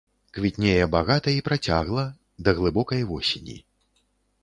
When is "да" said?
2.47-2.57